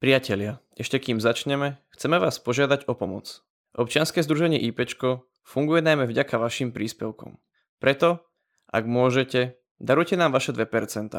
Priatelia, 0.00 0.64
ešte 0.80 0.96
kým 0.96 1.20
začneme, 1.20 1.76
chceme 1.92 2.16
vás 2.16 2.40
požiadať 2.40 2.88
o 2.88 2.96
pomoc. 2.96 3.44
Občianske 3.76 4.24
združenie 4.24 4.56
IPčko 4.56 5.28
funguje 5.44 5.84
najmä 5.84 6.08
vďaka 6.08 6.40
vašim 6.40 6.72
príspevkom. 6.72 7.36
Preto, 7.84 8.24
ak 8.72 8.88
môžete, 8.88 9.60
darujte 9.76 10.16
nám 10.16 10.32
vaše 10.32 10.56
2%. 10.56 11.12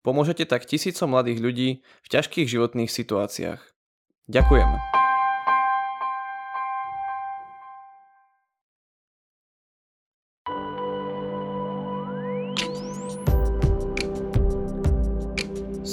Pomôžete 0.00 0.48
tak 0.48 0.64
tisícom 0.64 1.12
mladých 1.12 1.38
ľudí 1.44 1.68
v 1.84 2.08
ťažkých 2.08 2.48
životných 2.48 2.88
situáciách. 2.88 3.60
Ďakujeme. 4.32 5.03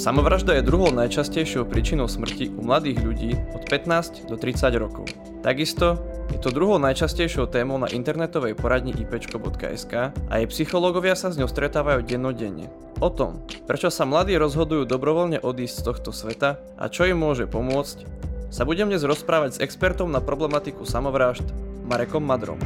Samovražda 0.02 0.58
je 0.58 0.66
druhou 0.66 0.90
najčastejšou 0.90 1.62
príčinou 1.70 2.10
smrti 2.10 2.50
u 2.58 2.66
mladých 2.66 3.06
ľudí 3.06 3.38
od 3.54 3.62
15 3.70 4.26
do 4.26 4.34
30 4.34 4.74
rokov. 4.74 5.06
Takisto 5.46 5.94
je 6.34 6.42
to 6.42 6.50
druhou 6.50 6.82
najčastejšou 6.82 7.46
témou 7.46 7.78
na 7.78 7.86
internetovej 7.86 8.58
poradni 8.58 8.90
ipčko.sk 8.98 10.10
a 10.10 10.32
jej 10.42 10.48
psychológovia 10.50 11.14
sa 11.14 11.30
s 11.30 11.38
ňou 11.38 11.46
stretávajú 11.46 12.02
dennodenne. 12.02 12.66
O 12.98 13.14
tom, 13.14 13.46
prečo 13.70 13.94
sa 13.94 14.02
mladí 14.02 14.34
rozhodujú 14.34 14.90
dobrovoľne 14.90 15.38
odísť 15.38 15.74
z 15.78 15.86
tohto 15.86 16.10
sveta 16.10 16.58
a 16.74 16.90
čo 16.90 17.06
im 17.06 17.22
môže 17.22 17.46
pomôcť, 17.46 18.02
sa 18.50 18.66
budem 18.66 18.90
dnes 18.90 19.06
rozprávať 19.06 19.54
s 19.54 19.62
expertom 19.62 20.10
na 20.10 20.18
problematiku 20.18 20.82
samovrážd 20.82 21.46
Marekom 21.86 22.26
Madrom. 22.26 22.58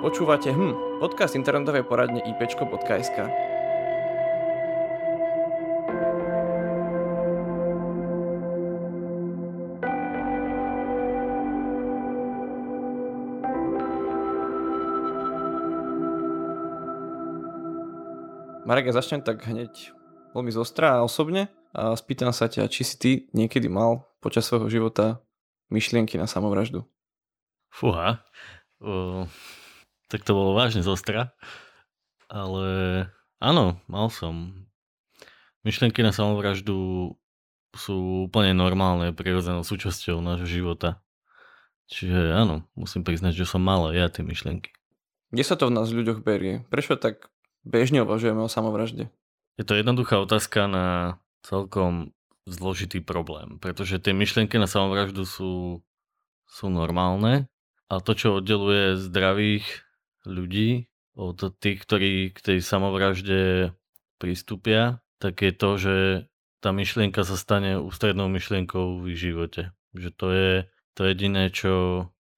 Počúvate 0.00 0.48
hm, 0.48 0.96
podcast 0.96 1.36
internetovej 1.36 1.84
poradne 1.84 2.24
ipčko.sk. 2.24 3.20
Marek, 18.64 18.88
ja 18.88 18.96
začnem 18.96 19.20
tak 19.20 19.44
hneď 19.44 19.92
veľmi 20.32 20.48
zostra 20.48 20.96
a 20.96 21.04
osobne 21.04 21.52
a 21.76 21.92
spýtam 21.92 22.32
sa 22.32 22.48
ťa, 22.48 22.72
či 22.72 22.88
si 22.88 22.96
ty 22.96 23.10
niekedy 23.36 23.68
mal 23.68 24.08
počas 24.24 24.48
svojho 24.48 24.72
života 24.72 25.20
myšlienky 25.68 26.16
na 26.16 26.24
samovraždu? 26.24 26.88
Fúha, 27.68 28.24
uh, 28.80 29.28
tak 30.10 30.26
to 30.26 30.34
bolo 30.34 30.58
vážne 30.58 30.82
zostra. 30.82 31.30
Ale 32.26 33.06
áno, 33.38 33.78
mal 33.86 34.10
som. 34.10 34.66
Myšlienky 35.62 36.02
na 36.02 36.10
samovraždu 36.10 37.14
sú 37.70 38.26
úplne 38.26 38.50
normálne, 38.50 39.14
prirodzenou 39.14 39.62
súčasťou 39.62 40.18
nášho 40.18 40.50
života. 40.50 40.98
Čiže 41.90 42.34
áno, 42.34 42.66
musím 42.74 43.06
priznať, 43.06 43.38
že 43.38 43.46
som 43.46 43.62
mal 43.62 43.94
ja 43.94 44.10
tie 44.10 44.26
myšlienky. 44.26 44.74
Kde 45.30 45.44
sa 45.46 45.54
to 45.54 45.70
v 45.70 45.74
nás 45.78 45.90
ľuďoch 45.90 46.26
berie? 46.26 46.66
Prečo 46.70 46.98
tak 46.98 47.30
bežne 47.62 48.02
uvažujeme 48.02 48.42
o 48.42 48.50
samovražde? 48.50 49.10
Je 49.58 49.64
to 49.66 49.78
jednoduchá 49.78 50.18
otázka 50.18 50.66
na 50.66 51.18
celkom 51.46 52.14
zložitý 52.50 52.98
problém, 52.98 53.62
pretože 53.62 54.02
tie 54.02 54.10
myšlienky 54.10 54.58
na 54.58 54.66
samovraždu 54.66 55.22
sú, 55.22 55.82
sú 56.50 56.66
normálne 56.66 57.46
a 57.86 58.02
to, 58.02 58.14
čo 58.14 58.38
oddeluje 58.38 58.98
zdravých 58.98 59.66
ľudí, 60.24 60.90
od 61.18 61.36
tých, 61.60 61.84
ktorí 61.84 62.32
k 62.32 62.38
tej 62.38 62.58
samovražde 62.64 63.72
pristúpia, 64.16 65.04
tak 65.20 65.44
je 65.44 65.52
to, 65.52 65.70
že 65.76 65.96
tá 66.60 66.72
myšlienka 66.72 67.24
sa 67.24 67.36
stane 67.36 67.80
ústrednou 67.80 68.28
myšlienkou 68.28 69.00
v 69.00 69.16
ich 69.16 69.20
živote. 69.20 69.72
Že 69.96 70.10
to 70.16 70.26
je 70.32 70.52
to 70.96 71.00
jediné, 71.08 71.48
čo 71.52 71.72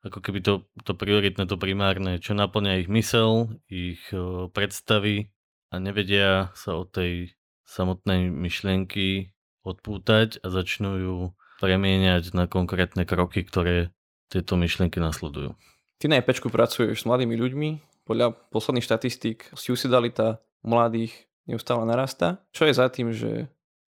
ako 0.02 0.18
keby 0.18 0.42
to, 0.42 0.66
to 0.82 0.98
prioritné, 0.98 1.46
to 1.46 1.54
primárne, 1.54 2.18
čo 2.18 2.34
naplňa 2.34 2.82
ich 2.82 2.88
mysel, 2.90 3.54
ich 3.70 4.02
predstavy 4.50 5.30
a 5.70 5.78
nevedia 5.78 6.50
sa 6.58 6.74
od 6.74 6.90
tej 6.90 7.38
samotnej 7.62 8.30
myšlienky 8.30 9.30
odpútať 9.62 10.42
a 10.42 10.46
začnú 10.50 10.92
ju 10.98 11.16
premieňať 11.62 12.34
na 12.34 12.50
konkrétne 12.50 13.06
kroky, 13.06 13.46
ktoré 13.46 13.94
tieto 14.26 14.58
myšlienky 14.58 14.98
nasledujú. 14.98 15.54
Ty 16.02 16.10
na 16.10 16.18
EPčku 16.18 16.50
pracuješ 16.50 16.98
s 16.98 17.06
mladými 17.06 17.38
ľuďmi. 17.38 17.70
Podľa 18.10 18.34
posledných 18.50 18.82
štatistík 18.82 19.54
suicidalita 19.54 20.42
mladých 20.66 21.30
neustále 21.46 21.86
narastá. 21.86 22.42
Čo 22.50 22.66
je 22.66 22.74
za 22.74 22.90
tým, 22.90 23.14
že 23.14 23.46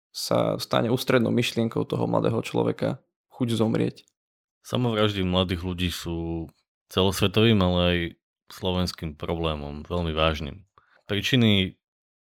sa 0.10 0.58
stane 0.58 0.90
ústrednou 0.90 1.30
myšlienkou 1.30 1.86
toho 1.86 2.10
mladého 2.10 2.42
človeka 2.42 2.98
chuť 3.30 3.48
zomrieť? 3.54 4.10
Samovraždy 4.66 5.22
mladých 5.22 5.62
ľudí 5.62 5.94
sú 5.94 6.50
celosvetovým, 6.90 7.62
ale 7.62 7.78
aj 7.78 7.98
slovenským 8.58 9.14
problémom, 9.14 9.86
veľmi 9.86 10.10
vážnym. 10.10 10.66
Príčiny 11.06 11.78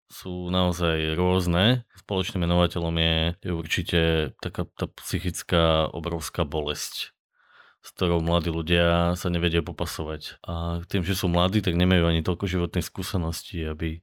sú 0.08 0.48
naozaj 0.48 1.12
rôzne. 1.20 1.84
Spoločným 2.00 2.48
menovateľom 2.48 2.96
je, 2.96 3.18
je 3.36 3.52
určite 3.52 4.00
taká 4.40 4.64
tá 4.80 4.88
psychická 5.04 5.92
obrovská 5.92 6.48
bolesť 6.48 7.12
s 7.84 7.90
ktorou 7.92 8.24
mladí 8.24 8.48
ľudia 8.48 9.20
sa 9.20 9.28
nevedia 9.28 9.60
popasovať. 9.60 10.40
A 10.48 10.80
tým, 10.88 11.04
že 11.04 11.20
sú 11.20 11.28
mladí, 11.28 11.60
tak 11.60 11.76
nemajú 11.76 12.08
ani 12.08 12.24
toľko 12.24 12.48
životných 12.48 12.88
skúseností, 12.88 13.60
aby, 13.68 14.00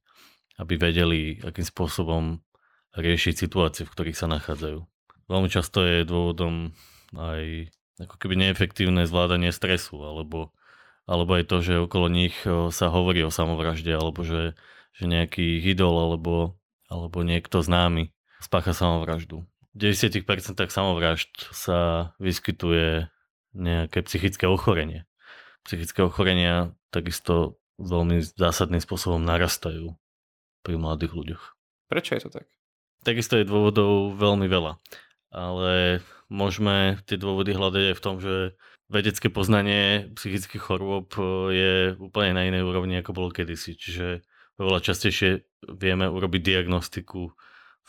aby 0.61 0.75
vedeli, 0.77 1.41
akým 1.41 1.65
spôsobom 1.65 2.45
riešiť 2.93 3.35
situácie, 3.41 3.89
v 3.89 3.93
ktorých 3.97 4.21
sa 4.21 4.29
nachádzajú. 4.29 4.85
Veľmi 5.33 5.49
často 5.49 5.81
je 5.81 6.05
dôvodom 6.05 6.77
aj 7.17 7.73
ako 8.05 8.17
keby 8.21 8.35
neefektívne 8.37 9.09
zvládanie 9.09 9.49
stresu, 9.49 9.97
alebo, 9.97 10.53
alebo 11.09 11.41
aj 11.41 11.45
to, 11.49 11.57
že 11.65 11.85
okolo 11.85 12.13
nich 12.13 12.37
sa 12.73 12.87
hovorí 12.93 13.25
o 13.25 13.33
samovražde, 13.33 13.93
alebo 13.97 14.25
že, 14.25 14.57
že 14.93 15.05
nejaký 15.09 15.61
idol 15.65 15.97
alebo, 15.97 16.61
alebo 16.93 17.25
niekto 17.25 17.65
známy 17.65 18.13
spácha 18.41 18.73
samovraždu. 18.73 19.45
V 19.73 19.95
90% 19.95 20.27
samovražd 20.69 21.55
sa 21.55 22.11
vyskytuje 22.19 23.07
nejaké 23.57 24.05
psychické 24.07 24.47
ochorenie. 24.47 25.07
Psychické 25.67 26.01
ochorenia 26.03 26.75
takisto 26.91 27.61
veľmi 27.81 28.21
zásadným 28.23 28.81
spôsobom 28.81 29.21
narastajú 29.25 29.97
pri 30.61 30.75
mladých 30.77 31.13
ľuďoch. 31.17 31.45
Prečo 31.89 32.15
je 32.17 32.23
to 32.29 32.31
tak? 32.31 32.47
Takisto 33.01 33.41
je 33.41 33.49
dôvodov 33.49 34.13
veľmi 34.21 34.45
veľa, 34.45 34.77
ale 35.33 36.05
môžeme 36.29 37.01
tie 37.09 37.17
dôvody 37.17 37.57
hľadať 37.57 37.85
aj 37.93 37.97
v 37.97 38.05
tom, 38.05 38.17
že 38.21 38.35
vedecké 38.93 39.33
poznanie 39.33 40.13
psychických 40.19 40.61
chorôb 40.61 41.09
e, 41.17 41.23
je 41.55 41.75
úplne 41.97 42.37
na 42.37 42.43
inej 42.45 42.67
úrovni, 42.67 43.01
ako 43.01 43.17
bolo 43.17 43.29
kedysi. 43.33 43.79
Čiže 43.79 44.21
oveľa 44.61 44.85
častejšie 44.85 45.47
vieme 45.73 46.11
urobiť 46.11 46.43
diagnostiku 46.43 47.33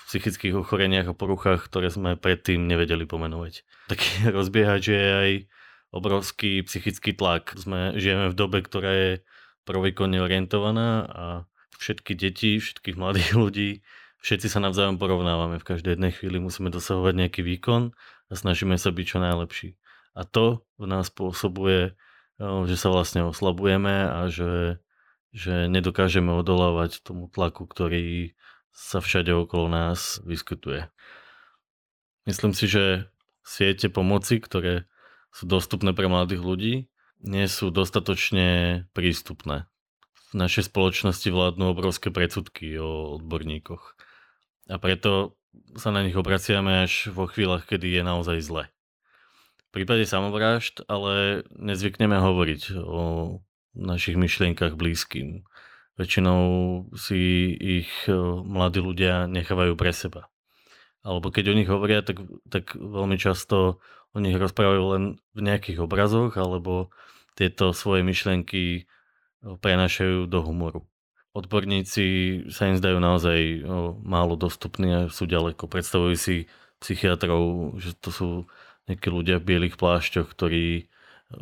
psychických 0.09 0.55
ochoreniach 0.57 1.11
a 1.11 1.17
poruchách, 1.17 1.67
ktoré 1.67 1.91
sme 1.91 2.17
predtým 2.17 2.65
nevedeli 2.65 3.05
pomenovať. 3.05 3.67
Taký 3.91 4.09
rozbiehať, 4.37 4.79
že 4.81 4.95
je 4.95 5.11
aj 5.11 5.31
obrovský 5.91 6.63
psychický 6.63 7.11
tlak. 7.11 7.53
Sme, 7.59 7.93
žijeme 7.99 8.31
v 8.31 8.37
dobe, 8.37 8.63
ktorá 8.63 8.91
je 8.91 9.11
provýkonne 9.67 10.17
orientovaná 10.23 11.05
a 11.05 11.25
všetky 11.77 12.13
deti, 12.15 12.57
všetkých 12.57 12.97
mladých 12.97 13.31
ľudí, 13.41 13.69
všetci 14.21 14.47
sa 14.47 14.61
navzájom 14.61 15.01
porovnávame. 15.01 15.57
V 15.59 15.67
každej 15.75 15.97
jednej 15.97 16.13
chvíli 16.13 16.37
musíme 16.37 16.69
dosahovať 16.69 17.13
nejaký 17.17 17.41
výkon 17.41 17.91
a 18.29 18.33
snažíme 18.33 18.77
sa 18.77 18.93
byť 18.93 19.05
čo 19.05 19.17
najlepší. 19.19 19.69
A 20.13 20.27
to 20.27 20.63
v 20.75 20.85
nás 20.91 21.07
spôsobuje, 21.07 21.95
že 22.41 22.75
sa 22.75 22.91
vlastne 22.91 23.23
oslabujeme 23.27 24.11
a 24.11 24.27
že, 24.27 24.81
že 25.31 25.71
nedokážeme 25.71 26.31
odolávať 26.35 26.99
tomu 27.01 27.31
tlaku, 27.31 27.63
ktorý 27.63 28.35
sa 28.71 29.03
všade 29.03 29.31
okolo 29.35 29.67
nás 29.67 30.19
vyskytuje. 30.23 30.87
Myslím 32.25 32.53
si, 32.55 32.65
že 32.67 33.11
siete 33.43 33.89
pomoci, 33.89 34.39
ktoré 34.39 34.87
sú 35.31 35.47
dostupné 35.47 35.95
pre 35.95 36.11
mladých 36.11 36.43
ľudí, 36.43 36.73
nie 37.21 37.45
sú 37.45 37.69
dostatočne 37.69 38.83
prístupné. 38.97 39.69
V 40.31 40.33
našej 40.35 40.71
spoločnosti 40.71 41.27
vládnu 41.27 41.75
obrovské 41.75 42.09
predsudky 42.09 42.79
o 42.79 43.19
odborníkoch. 43.19 43.83
A 44.71 44.79
preto 44.79 45.35
sa 45.75 45.91
na 45.91 46.01
nich 46.01 46.15
obraciame 46.15 46.87
až 46.87 47.11
vo 47.11 47.27
chvíľach, 47.27 47.67
kedy 47.67 47.99
je 47.99 48.03
naozaj 48.03 48.37
zle. 48.39 48.63
V 49.71 49.79
prípade 49.79 50.03
samovrážd 50.07 50.83
ale 50.87 51.43
nezvykneme 51.51 52.19
hovoriť 52.19 52.75
o 52.79 53.01
našich 53.75 54.19
myšlienkach 54.19 54.75
blízkym. 54.75 55.47
Väčšinou 56.01 56.41
si 56.97 57.53
ich 57.53 57.91
e, 58.09 58.17
mladí 58.41 58.81
ľudia 58.81 59.29
nechávajú 59.29 59.77
pre 59.77 59.93
seba. 59.93 60.33
Alebo 61.05 61.29
keď 61.29 61.53
o 61.53 61.57
nich 61.57 61.69
hovoria, 61.69 62.01
tak, 62.01 62.25
tak 62.49 62.73
veľmi 62.73 63.21
často 63.21 63.77
o 64.09 64.17
nich 64.17 64.33
rozprávajú 64.33 64.83
len 64.97 65.03
v 65.37 65.39
nejakých 65.45 65.85
obrazoch, 65.85 66.33
alebo 66.41 66.89
tieto 67.37 67.69
svoje 67.77 68.01
myšlienky 68.01 68.81
e, 68.81 68.81
prenašajú 69.45 70.25
do 70.25 70.41
humoru. 70.41 70.89
odborníci 71.37 72.05
sa 72.49 72.73
im 72.73 72.81
zdajú 72.81 72.97
naozaj 72.97 73.61
málo 74.01 74.33
dostupní 74.33 74.89
a 74.89 75.01
sú 75.13 75.29
ďaleko. 75.29 75.69
Predstavujú 75.69 76.15
si 76.17 76.35
psychiatrov, 76.81 77.77
že 77.77 77.93
to 78.01 78.09
sú 78.09 78.29
nejakí 78.89 79.07
ľudia 79.13 79.37
v 79.37 79.47
bielých 79.53 79.77
plášťoch, 79.77 80.33
ktorí 80.33 80.89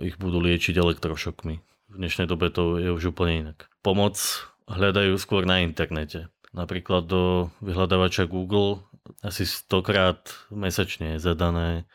ich 0.03 0.15
budú 0.19 0.43
liečiť 0.43 0.75
elektrošokmi. 0.75 1.68
V 1.89 1.97
dnešnej 1.97 2.29
dobe 2.29 2.53
to 2.53 2.77
je 2.77 2.93
už 2.93 3.17
úplne 3.17 3.49
inak. 3.49 3.65
Pomoc 3.81 4.21
hľadajú 4.69 5.17
skôr 5.17 5.49
na 5.49 5.65
internete. 5.65 6.29
Napríklad 6.53 7.09
do 7.09 7.49
vyhľadávača 7.65 8.29
Google 8.29 8.85
asi 9.25 9.49
stokrát 9.49 10.29
mesačne 10.53 11.17
je 11.17 11.25
zadané 11.25 11.89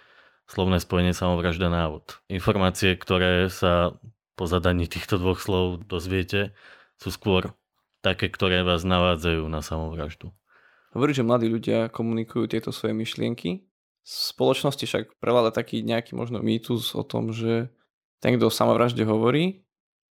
slovné 0.50 0.82
spojenie 0.82 1.14
samovražda 1.14 1.70
návod. 1.70 2.19
Informácie, 2.26 2.99
ktoré 2.99 3.46
sa 3.46 3.94
po 4.35 4.50
zadaní 4.50 4.91
týchto 4.91 5.14
dvoch 5.14 5.38
slov 5.38 5.87
dozviete, 5.87 6.58
sú 6.99 7.14
skôr 7.14 7.55
také, 8.02 8.26
ktoré 8.26 8.67
vás 8.67 8.82
navádzajú 8.82 9.47
na 9.47 9.62
samovraždu. 9.62 10.35
Hovorí, 10.90 11.14
že 11.14 11.23
mladí 11.23 11.47
ľudia 11.47 11.87
komunikujú 11.87 12.50
tieto 12.50 12.75
svoje 12.75 12.99
myšlienky. 12.99 13.62
V 14.02 14.08
spoločnosti 14.11 14.85
však 14.85 15.23
prevláda 15.23 15.55
taký 15.55 15.87
nejaký 15.87 16.19
možno 16.19 16.43
mýtus 16.43 16.99
o 16.99 17.06
tom, 17.06 17.31
že 17.31 17.70
ten, 18.19 18.37
kto 18.37 18.50
o 18.50 18.52
samovražde 18.52 19.06
hovorí, 19.06 19.63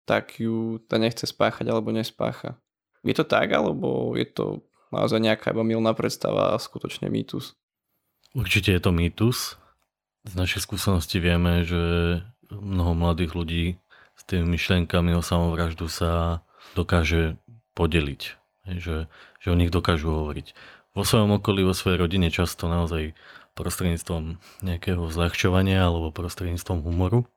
tak 0.04 0.40
ju 0.40 0.80
ta 0.88 1.00
nechce 1.00 1.24
spáchať 1.24 1.68
alebo 1.72 1.96
nespácha. 1.96 2.60
Je 3.04 3.16
to 3.16 3.28
tak, 3.28 3.52
alebo 3.52 4.16
je 4.16 4.28
to 4.28 4.64
naozaj 4.94 5.20
nejaká 5.20 5.52
iba 5.52 5.64
milná 5.66 5.92
predstava 5.92 6.56
a 6.56 6.62
skutočne 6.62 7.12
mýtus? 7.12 7.58
Určite 8.32 8.72
je 8.72 8.82
to 8.82 8.92
mýtus. 8.96 9.60
Z 10.24 10.34
našej 10.40 10.64
skúsenosti 10.64 11.20
vieme, 11.20 11.68
že 11.68 11.82
mnoho 12.48 12.96
mladých 12.96 13.36
ľudí 13.36 13.66
s 14.16 14.22
tými 14.24 14.56
myšlenkami 14.56 15.12
o 15.18 15.22
samovraždu 15.26 15.92
sa 15.92 16.42
dokáže 16.78 17.36
podeliť. 17.76 18.22
Že, 18.64 19.12
že 19.44 19.48
o 19.52 19.60
nich 19.60 19.68
dokážu 19.68 20.08
hovoriť. 20.08 20.56
Vo 20.96 21.04
svojom 21.04 21.36
okolí, 21.42 21.68
vo 21.68 21.76
svojej 21.76 22.00
rodine 22.00 22.32
často 22.32 22.72
naozaj 22.72 23.12
prostredníctvom 23.54 24.40
nejakého 24.64 25.04
zľahčovania 25.12 25.84
alebo 25.84 26.16
prostredníctvom 26.16 26.80
humoru 26.86 27.28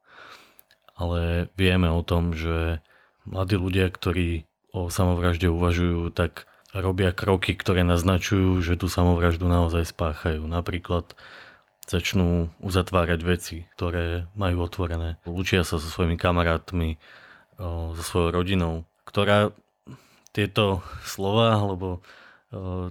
ale 0.96 1.52
vieme 1.60 1.93
o 1.93 2.00
tom, 2.00 2.32
že 2.32 2.81
mladí 3.28 3.60
ľudia, 3.60 3.93
ktorí 3.93 4.48
o 4.72 4.88
samovražde 4.88 5.52
uvažujú, 5.52 6.08
tak 6.16 6.48
robia 6.72 7.12
kroky, 7.12 7.56
ktoré 7.56 7.84
naznačujú, 7.84 8.60
že 8.60 8.81
tú 8.81 8.88
samovraždu 8.88 9.48
naozaj 9.48 9.88
spáchajú. 9.93 10.44
Napríklad 10.44 11.16
začnú 11.87 12.50
uzatvárať 12.60 13.20
veci, 13.22 13.56
ktoré 13.78 14.26
majú 14.34 14.66
otvorené. 14.66 15.20
Učia 15.25 15.62
sa 15.62 15.78
so 15.78 15.88
svojimi 15.88 16.19
kamarátmi, 16.19 16.99
so 17.60 18.02
svojou 18.02 18.31
rodinou, 18.37 18.75
ktorá 19.08 19.54
tieto 20.37 20.84
slova 21.06 21.56
alebo 21.56 22.04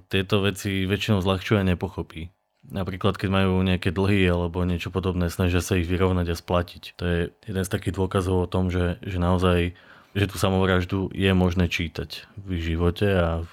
tieto 0.09 0.41
veci 0.41 0.89
väčšinou 0.89 1.21
zľahčuje 1.21 1.57
a 1.61 1.69
nepochopí. 1.69 2.34
Napríklad, 2.71 3.19
keď 3.19 3.29
majú 3.29 3.61
nejaké 3.61 3.93
dlhy 3.93 4.25
alebo 4.25 4.65
niečo 4.65 4.89
podobné, 4.89 5.29
snažia 5.29 5.61
sa 5.61 5.77
ich 5.77 5.85
vyrovnať 5.85 6.33
a 6.33 6.35
splatiť. 6.35 6.83
To 6.97 7.03
je 7.05 7.19
jeden 7.45 7.63
z 7.63 7.69
takých 7.69 7.93
dôkazov 7.93 8.45
o 8.45 8.51
tom, 8.51 8.73
že, 8.73 8.97
že 9.05 9.21
naozaj 9.21 9.77
že 10.15 10.31
tú 10.31 10.39
samovraždu 10.39 11.11
je 11.11 11.27
možné 11.35 11.67
čítať 11.67 12.23
v 12.39 12.55
živote 12.63 13.03
a 13.03 13.43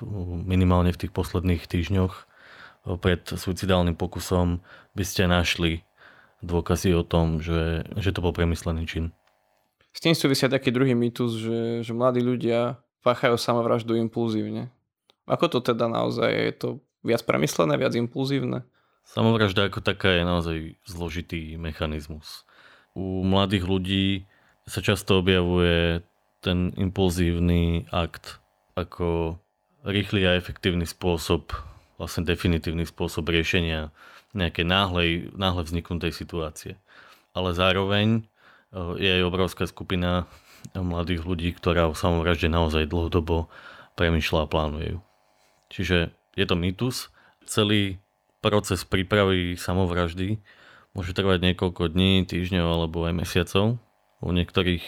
minimálne 0.47 0.95
v 0.95 1.01
tých 1.05 1.13
posledných 1.13 1.67
týždňoch 1.67 2.31
pred 3.03 3.23
suicidálnym 3.27 3.99
pokusom 3.99 4.63
by 4.95 5.03
ste 5.03 5.27
našli 5.27 5.83
dôkazy 6.43 6.95
o 6.95 7.03
tom, 7.03 7.43
že, 7.43 7.83
že 7.99 8.15
to 8.15 8.23
bol 8.23 8.31
premyslený 8.31 8.87
čin. 8.87 9.11
S 9.91 10.01
tým 10.01 10.15
súvisia 10.15 10.47
taký 10.47 10.71
druhý 10.71 10.95
mýtus, 10.95 11.37
že, 11.37 11.61
že 11.83 11.93
mladí 11.93 12.23
ľudia 12.23 12.79
páchajú 13.03 13.35
samovraždu 13.35 13.99
impulzívne. 13.99 14.71
Ako 15.27 15.51
to 15.51 15.59
teda 15.63 15.91
naozaj 15.91 16.31
je? 16.31 16.43
Je 16.47 16.55
to 16.55 16.69
viac 17.03 17.23
premyslené, 17.27 17.75
viac 17.75 17.95
impulzívne? 17.99 18.67
Samovražda 19.03 19.69
ako 19.69 19.85
taká 19.85 20.17
je 20.17 20.25
naozaj 20.25 20.59
zložitý 20.89 21.61
mechanizmus. 21.61 22.47
U 22.93 23.25
mladých 23.25 23.65
ľudí 23.69 24.07
sa 24.69 24.81
často 24.81 25.19
objavuje 25.21 26.05
ten 26.43 26.75
impulzívny 26.75 27.87
akt 27.91 28.43
ako 28.75 29.39
rýchly 29.85 30.25
a 30.27 30.39
efektívny 30.39 30.87
spôsob, 30.87 31.53
vlastne 31.99 32.27
definitívny 32.27 32.87
spôsob 32.87 33.29
riešenia 33.31 33.91
nejakej 34.33 34.67
náhlej, 34.67 35.11
náhle 35.37 35.63
vzniknutej 35.63 36.13
situácie. 36.15 36.81
Ale 37.37 37.53
zároveň 37.53 38.25
je 38.97 39.11
aj 39.21 39.23
obrovská 39.29 39.65
skupina 39.69 40.25
mladých 40.73 41.27
ľudí, 41.27 41.53
ktorá 41.53 41.91
o 41.91 41.99
samovražde 41.99 42.49
naozaj 42.49 42.89
dlhodobo 42.89 43.53
premyšľa 43.99 44.49
a 44.49 44.51
plánuje 44.51 44.89
ju. 44.97 45.01
Čiže 45.69 45.99
je 46.39 46.45
to 46.49 46.57
mýtus. 46.57 47.13
Celý 47.45 48.01
proces 48.43 48.83
prípravy 48.83 49.55
samovraždy 49.55 50.43
môže 50.93 51.17
trvať 51.17 51.55
niekoľko 51.55 51.89
dní, 51.95 52.27
týždňov 52.29 52.67
alebo 52.69 53.09
aj 53.09 53.15
mesiacov. 53.17 53.81
U 54.23 54.31
niektorých 54.31 54.85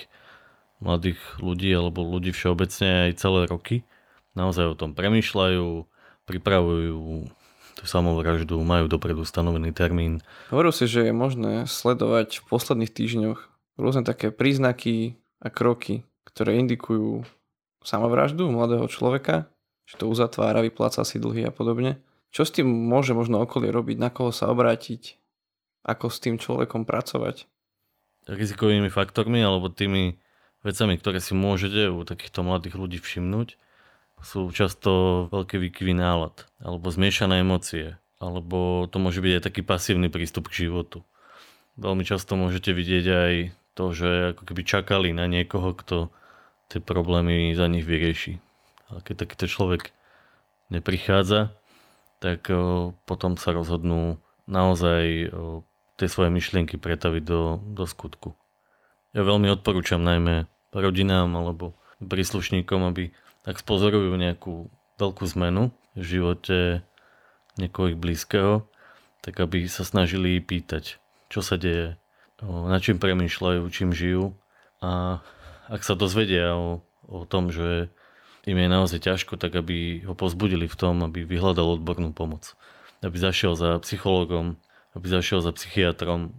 mladých 0.84 1.18
ľudí 1.40 1.70
alebo 1.72 2.04
ľudí 2.04 2.34
všeobecne 2.34 3.08
aj 3.08 3.22
celé 3.22 3.48
roky 3.48 3.86
naozaj 4.34 4.74
o 4.74 4.78
tom 4.78 4.92
premýšľajú, 4.92 5.86
pripravujú 6.26 7.30
tú 7.74 7.84
samovraždu, 7.86 8.58
majú 8.62 8.86
dopredu 8.86 9.26
stanovený 9.26 9.74
termín. 9.74 10.22
Hovoril 10.50 10.70
si, 10.74 10.86
že 10.86 11.10
je 11.10 11.14
možné 11.14 11.66
sledovať 11.66 12.42
v 12.42 12.46
posledných 12.46 12.92
týždňoch 12.92 13.38
rôzne 13.78 14.06
také 14.06 14.30
príznaky 14.30 15.18
a 15.42 15.50
kroky, 15.50 16.06
ktoré 16.26 16.58
indikujú 16.62 17.26
samovraždu 17.82 18.46
mladého 18.50 18.86
človeka, 18.86 19.50
že 19.84 19.98
to 19.98 20.06
uzatvára, 20.06 20.62
vypláca 20.62 21.02
si 21.02 21.18
dlhy 21.18 21.50
a 21.50 21.52
podobne. 21.52 21.98
Čo 22.34 22.42
s 22.42 22.50
tým 22.50 22.66
môže 22.66 23.14
možno 23.14 23.38
okolie 23.38 23.70
robiť, 23.70 23.94
na 23.94 24.10
koho 24.10 24.34
sa 24.34 24.50
obrátiť, 24.50 25.22
ako 25.86 26.10
s 26.10 26.18
tým 26.18 26.42
človekom 26.42 26.82
pracovať? 26.82 27.46
Rizikovými 28.26 28.90
faktormi 28.90 29.38
alebo 29.38 29.70
tými 29.70 30.18
vecami, 30.66 30.98
ktoré 30.98 31.22
si 31.22 31.38
môžete 31.38 31.94
u 31.94 32.02
takýchto 32.02 32.42
mladých 32.42 32.74
ľudí 32.74 32.98
všimnúť, 32.98 33.54
sú 34.24 34.50
často 34.50 35.24
veľké 35.30 35.62
výkyvy 35.62 35.94
nálad 35.94 36.48
alebo 36.58 36.90
zmiešané 36.90 37.46
emócie, 37.46 38.00
alebo 38.18 38.90
to 38.90 38.98
môže 38.98 39.22
byť 39.22 39.32
aj 39.38 39.42
taký 39.46 39.62
pasívny 39.62 40.10
prístup 40.10 40.50
k 40.50 40.66
životu. 40.66 41.06
Veľmi 41.78 42.02
často 42.02 42.34
môžete 42.34 42.74
vidieť 42.74 43.06
aj 43.06 43.34
to, 43.78 43.84
že 43.94 44.10
ako 44.34 44.42
keby 44.42 44.62
čakali 44.66 45.08
na 45.14 45.30
niekoho, 45.30 45.70
kto 45.70 46.10
tie 46.66 46.82
problémy 46.82 47.54
za 47.54 47.70
nich 47.70 47.86
vyrieši. 47.86 48.42
Ale 48.90 49.06
keď 49.06 49.22
takýto 49.22 49.46
človek 49.46 49.94
neprichádza, 50.72 51.54
tak 52.24 52.48
potom 53.04 53.36
sa 53.36 53.52
rozhodnú 53.52 54.16
naozaj 54.48 55.28
tie 56.00 56.08
svoje 56.08 56.32
myšlienky 56.32 56.80
pretaviť 56.80 57.20
do, 57.20 57.60
do 57.60 57.84
skutku. 57.84 58.32
Ja 59.12 59.28
veľmi 59.28 59.52
odporúčam 59.52 60.00
najmä 60.00 60.48
rodinám 60.72 61.28
alebo 61.36 61.76
príslušníkom, 62.00 62.80
aby 62.88 63.12
tak 63.44 63.60
spozorujú 63.60 64.16
nejakú 64.16 64.72
veľkú 64.96 65.24
zmenu 65.36 65.68
v 65.92 66.02
živote 66.02 66.80
niekoho 67.60 67.92
ich 67.92 68.00
blízkeho, 68.00 68.64
tak 69.20 69.38
aby 69.44 69.68
sa 69.68 69.84
snažili 69.84 70.40
pýtať, 70.40 70.96
čo 71.28 71.44
sa 71.44 71.60
deje, 71.60 72.00
na 72.40 72.78
čím 72.80 72.96
premýšľajú, 72.96 73.62
čím 73.68 73.92
žijú 73.92 74.32
a 74.80 75.20
ak 75.68 75.80
sa 75.84 75.92
dozvedia 75.92 76.56
o, 76.56 76.80
o 77.04 77.28
tom, 77.28 77.52
že 77.52 77.92
im 78.44 78.56
je 78.60 78.68
naozaj 78.68 79.00
ťažko, 79.00 79.40
tak 79.40 79.56
aby 79.56 80.04
ho 80.04 80.12
pozbudili 80.12 80.68
v 80.68 80.76
tom, 80.76 81.00
aby 81.04 81.24
vyhľadal 81.24 81.80
odbornú 81.80 82.12
pomoc. 82.12 82.52
Aby 83.00 83.16
zašiel 83.16 83.56
za 83.56 83.80
psychologom, 83.80 84.60
aby 84.92 85.06
zašiel 85.08 85.40
za 85.40 85.52
psychiatrom, 85.52 86.32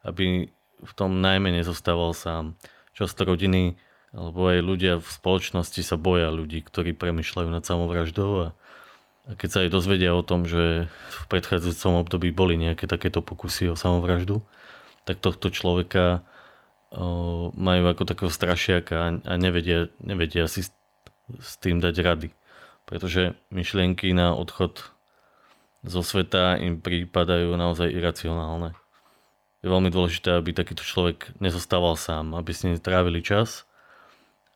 aby 0.00 0.48
v 0.80 0.92
tom 0.96 1.20
najmä 1.20 1.52
nezostával 1.52 2.16
sám. 2.16 2.56
Často 2.96 3.28
rodiny 3.28 3.76
alebo 4.10 4.50
aj 4.50 4.58
ľudia 4.58 4.94
v 4.98 5.06
spoločnosti 5.06 5.86
sa 5.86 5.94
boja 5.94 6.34
ľudí, 6.34 6.66
ktorí 6.66 6.98
premyšľajú 6.98 7.48
nad 7.48 7.62
samovraždou 7.62 8.30
a, 8.42 8.46
a 9.30 9.30
keď 9.38 9.48
sa 9.48 9.58
aj 9.62 9.70
dozvedia 9.70 10.10
o 10.18 10.26
tom, 10.26 10.50
že 10.50 10.90
v 10.90 11.24
predchádzajúcom 11.30 12.02
období 12.02 12.34
boli 12.34 12.58
nejaké 12.58 12.90
takéto 12.90 13.22
pokusy 13.22 13.70
o 13.70 13.78
samovraždu, 13.78 14.42
tak 15.06 15.22
tohto 15.22 15.54
človeka 15.54 16.26
o, 16.90 17.54
majú 17.54 17.86
ako 17.86 18.02
takého 18.02 18.30
strašiaka 18.34 18.94
a, 18.98 19.08
a 19.22 19.32
nevedia, 19.38 19.94
nevedia 20.02 20.50
si 20.50 20.66
s 21.38 21.60
tým 21.62 21.78
dať 21.78 21.94
rady. 22.02 22.28
Pretože 22.88 23.38
myšlienky 23.54 24.10
na 24.10 24.34
odchod 24.34 24.90
zo 25.86 26.02
sveta 26.02 26.58
im 26.58 26.82
prípadajú 26.82 27.54
naozaj 27.54 27.88
iracionálne. 27.88 28.74
Je 29.60 29.68
veľmi 29.68 29.92
dôležité, 29.92 30.34
aby 30.34 30.56
takýto 30.56 30.82
človek 30.82 31.36
nezostával 31.38 31.94
sám, 31.94 32.32
aby 32.34 32.50
s 32.50 32.64
ním 32.64 32.80
trávili 32.80 33.20
čas 33.20 33.68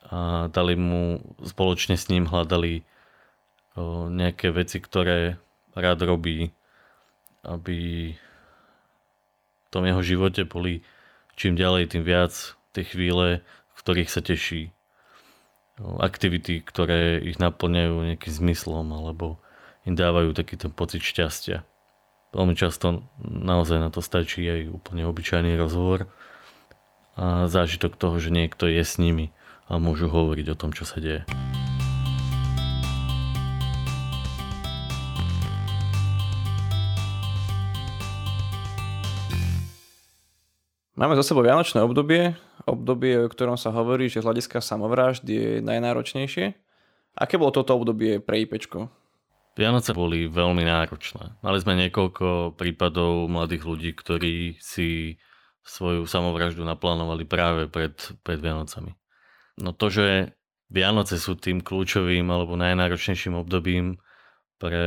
a 0.08 0.48
dali 0.52 0.76
mu 0.76 1.20
spoločne 1.44 1.96
s 1.96 2.08
ním 2.12 2.28
hľadali 2.28 2.84
nejaké 4.10 4.52
veci, 4.52 4.80
ktoré 4.80 5.40
rád 5.76 6.04
robí, 6.06 6.52
aby 7.44 8.12
v 9.64 9.68
tom 9.68 9.84
jeho 9.84 10.00
živote 10.04 10.46
boli 10.46 10.86
čím 11.34 11.58
ďalej, 11.58 11.96
tým 11.96 12.04
viac 12.06 12.32
tie 12.72 12.84
chvíle, 12.86 13.42
v 13.74 13.78
ktorých 13.82 14.12
sa 14.12 14.22
teší 14.22 14.70
aktivity, 15.78 16.62
ktoré 16.62 17.18
ich 17.18 17.42
naplňajú 17.42 18.14
nejakým 18.14 18.32
zmyslom 18.32 18.86
alebo 18.94 19.42
im 19.84 19.98
dávajú 19.98 20.32
taký 20.32 20.54
ten 20.54 20.70
pocit 20.70 21.02
šťastia. 21.02 21.66
Veľmi 22.34 22.54
často 22.58 23.06
naozaj 23.22 23.78
na 23.78 23.90
to 23.94 24.02
stačí 24.02 24.42
aj 24.46 24.70
úplne 24.70 25.06
obyčajný 25.06 25.54
rozhovor 25.54 26.10
a 27.14 27.46
zážitok 27.46 27.94
toho, 27.94 28.18
že 28.18 28.34
niekto 28.34 28.66
je 28.66 28.82
s 28.82 28.98
nimi 28.98 29.30
a 29.70 29.78
môžu 29.78 30.10
hovoriť 30.10 30.46
o 30.50 30.58
tom, 30.58 30.74
čo 30.74 30.82
sa 30.82 30.98
deje. 30.98 31.22
Máme 40.94 41.18
za 41.18 41.26
sebou 41.26 41.42
vianočné 41.42 41.82
obdobie, 41.82 42.38
obdobie, 42.64 43.24
o 43.24 43.28
ktorom 43.28 43.56
sa 43.60 43.72
hovorí, 43.72 44.08
že 44.08 44.20
z 44.20 44.26
hľadiska 44.26 44.60
samovrážd 44.60 45.24
je 45.24 45.60
najnáročnejšie. 45.60 46.56
Aké 47.14 47.38
bolo 47.38 47.54
toto 47.54 47.76
obdobie 47.76 48.18
pre 48.18 48.42
IPčko? 48.42 48.90
Vianoce 49.54 49.94
boli 49.94 50.26
veľmi 50.26 50.66
náročné. 50.66 51.38
Mali 51.38 51.58
sme 51.62 51.78
niekoľko 51.78 52.58
prípadov 52.58 53.30
mladých 53.30 53.62
ľudí, 53.62 53.90
ktorí 53.94 54.58
si 54.58 55.20
svoju 55.62 56.10
samovraždu 56.10 56.66
naplánovali 56.66 57.22
práve 57.22 57.70
pred, 57.70 57.94
pred 58.26 58.42
Vianocami. 58.42 58.98
No 59.62 59.70
to, 59.70 59.94
že 59.94 60.34
Vianoce 60.74 61.22
sú 61.22 61.38
tým 61.38 61.62
kľúčovým 61.62 62.26
alebo 62.26 62.58
najnáročnejším 62.58 63.38
obdobím 63.38 64.02
pre 64.58 64.84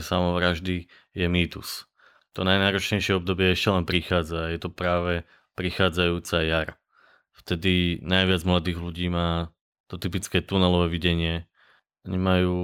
samovraždy 0.00 0.88
je 1.12 1.26
mýtus. 1.28 1.84
To 2.32 2.44
najnáročnejšie 2.44 3.16
obdobie 3.16 3.52
ešte 3.52 3.68
len 3.72 3.84
prichádza. 3.84 4.52
Je 4.52 4.60
to 4.60 4.72
práve 4.72 5.28
prichádzajúca 5.56 6.36
jar. 6.44 6.68
Vtedy 7.36 8.00
najviac 8.00 8.42
mladých 8.48 8.78
ľudí 8.80 9.06
má 9.12 9.52
to 9.86 10.00
typické 10.00 10.42
tunelové 10.42 10.90
videnie. 10.90 11.46
Oni 12.08 12.18
majú 12.18 12.56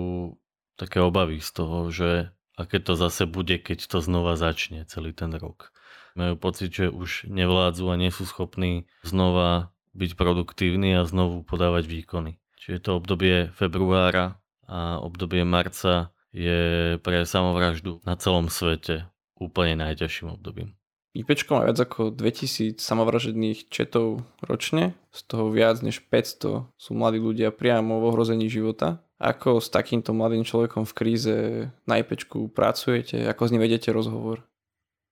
také 0.80 0.98
obavy 0.98 1.38
z 1.38 1.50
toho, 1.54 1.92
že 1.92 2.32
aké 2.58 2.82
to 2.82 2.98
zase 2.98 3.28
bude, 3.28 3.60
keď 3.60 3.86
to 3.86 3.98
znova 4.02 4.34
začne 4.34 4.84
celý 4.88 5.14
ten 5.14 5.30
rok. 5.36 5.70
Majú 6.18 6.36
pocit, 6.36 6.72
že 6.72 6.92
už 6.92 7.30
nevládzu 7.30 7.88
a 7.88 7.96
nie 7.96 8.12
sú 8.12 8.28
schopní 8.28 8.84
znova 9.06 9.72
byť 9.96 10.16
produktívni 10.16 10.96
a 10.96 11.08
znovu 11.08 11.44
podávať 11.44 11.88
výkony. 11.88 12.40
Čiže 12.60 12.84
to 12.84 12.90
obdobie 13.00 13.52
februára 13.56 14.40
a 14.68 15.00
obdobie 15.00 15.44
marca 15.44 16.12
je 16.32 16.96
pre 17.00 17.28
samovraždu 17.28 18.00
na 18.08 18.16
celom 18.16 18.48
svete 18.48 19.08
úplne 19.36 19.84
najťažším 19.84 20.32
obdobím. 20.32 20.72
IPčko 21.12 21.60
má 21.60 21.68
viac 21.68 21.76
ako 21.76 22.08
2000 22.08 22.80
samovražedných 22.80 23.68
četov 23.68 24.24
ročne, 24.40 24.96
z 25.12 25.20
toho 25.28 25.52
viac 25.52 25.84
než 25.84 26.00
500 26.08 26.72
sú 26.72 26.90
mladí 26.96 27.20
ľudia 27.20 27.52
priamo 27.52 28.00
v 28.00 28.08
ohrození 28.08 28.48
života. 28.48 29.04
Ako 29.20 29.60
s 29.60 29.68
takýmto 29.68 30.16
mladým 30.16 30.42
človekom 30.42 30.88
v 30.88 30.96
kríze 30.96 31.36
na 31.84 32.00
IPčku 32.00 32.48
pracujete? 32.50 33.28
Ako 33.28 33.44
s 33.44 33.52
ním 33.52 33.60
vedete 33.60 33.92
rozhovor? 33.92 34.42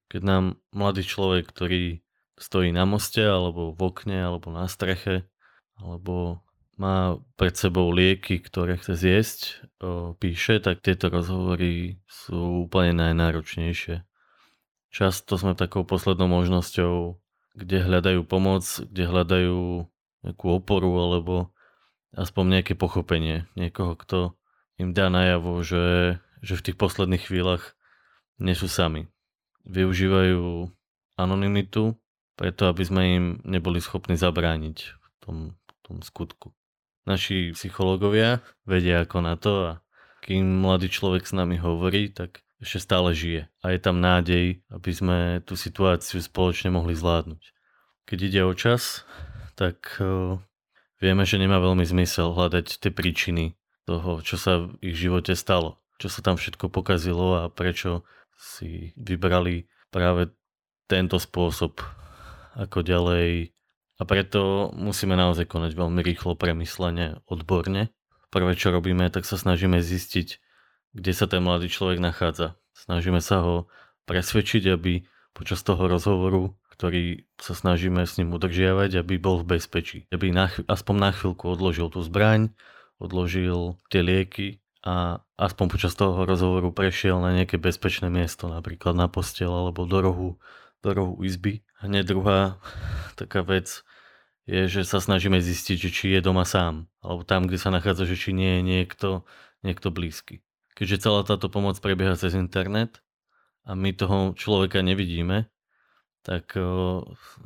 Keď 0.08 0.24
nám 0.24 0.44
mladý 0.72 1.04
človek, 1.04 1.46
ktorý 1.52 2.00
stojí 2.40 2.72
na 2.72 2.88
moste, 2.88 3.22
alebo 3.22 3.76
v 3.76 3.80
okne, 3.84 4.24
alebo 4.24 4.48
na 4.50 4.66
streche, 4.72 5.28
alebo 5.76 6.40
má 6.80 7.20
pred 7.36 7.52
sebou 7.52 7.92
lieky, 7.92 8.40
ktoré 8.40 8.80
chce 8.80 8.96
zjesť, 8.96 9.40
píše, 10.16 10.64
tak 10.64 10.80
tieto 10.80 11.12
rozhovory 11.12 12.00
sú 12.08 12.64
úplne 12.66 12.96
najnáročnejšie 12.96 14.09
Často 14.90 15.38
sme 15.38 15.54
takou 15.54 15.86
poslednou 15.86 16.26
možnosťou, 16.26 17.14
kde 17.54 17.78
hľadajú 17.86 18.26
pomoc, 18.26 18.66
kde 18.66 19.06
hľadajú 19.06 19.86
nejakú 20.26 20.46
oporu 20.50 20.92
alebo 20.98 21.54
aspoň 22.14 22.58
nejaké 22.58 22.74
pochopenie. 22.74 23.46
Niekoho, 23.54 23.94
kto 23.94 24.18
im 24.82 24.90
dá 24.90 25.06
najavo, 25.06 25.62
že, 25.62 26.18
že 26.42 26.58
v 26.58 26.64
tých 26.70 26.76
posledných 26.76 27.22
chvíľach 27.22 27.78
nie 28.42 28.58
sú 28.58 28.66
sami. 28.66 29.06
Využívajú 29.68 30.72
anonymitu, 31.14 31.94
preto 32.34 32.66
aby 32.66 32.82
sme 32.82 33.02
im 33.14 33.26
neboli 33.46 33.78
schopní 33.78 34.16
zabrániť 34.16 34.76
v 34.96 35.08
tom, 35.22 35.36
v 35.54 35.72
tom 35.86 35.96
skutku. 36.00 36.50
Naši 37.04 37.52
psychológovia 37.54 38.42
vedia 38.64 39.04
ako 39.04 39.18
na 39.20 39.34
to 39.36 39.52
a 39.68 39.70
kým 40.24 40.64
mladý 40.64 40.92
človek 40.92 41.24
s 41.24 41.36
nami 41.36 41.56
hovorí, 41.60 42.12
tak 42.12 42.44
ešte 42.60 42.78
stále 42.84 43.16
žije 43.16 43.48
a 43.64 43.66
je 43.72 43.80
tam 43.80 44.04
nádej, 44.04 44.60
aby 44.68 44.90
sme 44.92 45.18
tú 45.48 45.56
situáciu 45.56 46.20
spoločne 46.20 46.68
mohli 46.68 46.92
zvládnuť. 46.92 47.42
Keď 48.04 48.18
ide 48.20 48.40
o 48.44 48.52
čas, 48.52 49.08
tak 49.56 49.96
uh, 50.00 50.36
vieme, 51.00 51.24
že 51.24 51.40
nemá 51.40 51.56
veľmi 51.58 51.82
zmysel 51.84 52.36
hľadať 52.36 52.80
tie 52.80 52.92
príčiny 52.92 53.56
toho, 53.88 54.20
čo 54.20 54.36
sa 54.36 54.68
v 54.68 54.76
ich 54.84 54.96
živote 55.00 55.32
stalo, 55.32 55.80
čo 55.96 56.12
sa 56.12 56.20
tam 56.20 56.36
všetko 56.36 56.68
pokazilo 56.68 57.42
a 57.42 57.42
prečo 57.48 58.04
si 58.36 58.92
vybrali 58.96 59.68
práve 59.88 60.32
tento 60.84 61.16
spôsob 61.16 61.80
ako 62.56 62.84
ďalej 62.84 63.56
a 64.00 64.02
preto 64.08 64.72
musíme 64.72 65.12
naozaj 65.12 65.44
konať 65.44 65.76
veľmi 65.76 66.00
rýchlo, 66.00 66.32
premyslene, 66.32 67.20
odborne. 67.28 67.92
Prvé, 68.32 68.52
čo 68.56 68.72
robíme, 68.72 69.12
tak 69.12 69.28
sa 69.28 69.36
snažíme 69.36 69.84
zistiť, 69.84 70.40
kde 70.94 71.12
sa 71.14 71.26
ten 71.30 71.42
mladý 71.42 71.70
človek 71.70 72.02
nachádza. 72.02 72.58
Snažíme 72.74 73.22
sa 73.22 73.42
ho 73.44 73.56
presvedčiť, 74.10 74.74
aby 74.74 75.06
počas 75.30 75.62
toho 75.62 75.86
rozhovoru, 75.86 76.56
ktorý 76.74 77.28
sa 77.38 77.54
snažíme 77.54 78.02
s 78.02 78.18
ním 78.18 78.34
udržiavať, 78.34 79.04
aby 79.04 79.14
bol 79.20 79.38
v 79.44 79.58
bezpečí. 79.58 80.08
Aby 80.10 80.34
na, 80.34 80.50
aspoň 80.66 80.96
na 80.96 81.10
chvíľku 81.14 81.46
odložil 81.46 81.92
tú 81.92 82.02
zbraň, 82.02 82.50
odložil 82.98 83.78
tie 83.92 84.02
lieky 84.02 84.64
a 84.80 85.20
aspoň 85.36 85.66
počas 85.68 85.92
toho 85.94 86.24
rozhovoru 86.24 86.72
prešiel 86.72 87.20
na 87.20 87.36
nejaké 87.36 87.60
bezpečné 87.60 88.08
miesto, 88.08 88.48
napríklad 88.48 88.96
na 88.96 89.06
postel 89.06 89.52
alebo 89.52 89.84
do 89.84 89.98
rohu, 90.00 90.30
do 90.80 90.90
rohu 90.90 91.14
izby. 91.22 91.62
Hneď 91.84 92.16
druhá 92.16 92.58
taká 93.20 93.44
vec 93.46 93.84
je, 94.48 94.66
že 94.66 94.82
sa 94.82 94.98
snažíme 94.98 95.38
zistiť, 95.38 95.76
že 95.78 95.90
či 95.92 96.04
je 96.16 96.20
doma 96.24 96.42
sám, 96.42 96.90
alebo 97.04 97.22
tam, 97.22 97.46
kde 97.46 97.60
sa 97.60 97.70
nachádza, 97.70 98.08
že 98.08 98.18
či 98.18 98.34
nie 98.34 98.58
je 98.58 98.62
niekto, 98.66 99.08
niekto 99.62 99.94
blízky 99.94 100.42
keďže 100.74 101.08
celá 101.08 101.20
táto 101.26 101.48
pomoc 101.48 101.78
prebieha 101.78 102.14
cez 102.18 102.34
internet 102.34 103.02
a 103.66 103.76
my 103.76 103.92
toho 103.94 104.32
človeka 104.34 104.80
nevidíme, 104.80 105.50
tak 106.20 106.52